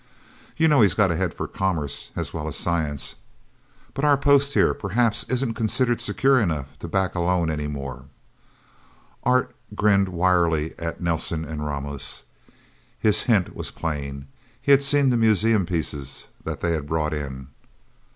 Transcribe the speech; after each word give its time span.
You 0.57 0.67
know 0.67 0.81
he's 0.81 0.95
got 0.95 1.11
a 1.11 1.15
head 1.15 1.31
for 1.31 1.47
commerce 1.47 2.09
as 2.15 2.33
well 2.33 2.47
as 2.47 2.55
science. 2.55 3.17
But 3.93 4.03
our 4.03 4.17
post, 4.17 4.55
here, 4.55 4.73
perhaps 4.73 5.25
isn't 5.25 5.53
considered 5.53 6.01
secure 6.01 6.39
enough 6.41 6.79
to 6.79 6.87
back 6.87 7.13
a 7.13 7.19
loan, 7.19 7.51
anymore." 7.51 8.05
Art 9.21 9.55
grinned 9.75 10.09
wryly 10.09 10.73
at 10.79 11.01
Nelsen 11.01 11.45
and 11.45 11.63
Ramos. 11.63 12.23
His 12.99 13.21
hint 13.29 13.55
was 13.55 13.69
plain. 13.69 14.27
He 14.59 14.71
had 14.71 14.81
seen 14.81 15.11
the 15.11 15.17
museum 15.17 15.67
pieces 15.67 16.25
that 16.45 16.61
they 16.61 16.71
had 16.71 16.87
brought 16.87 17.13
in. 17.13 17.49